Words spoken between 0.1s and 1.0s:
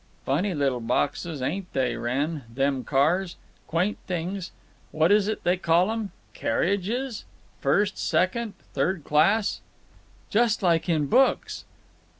"Funny little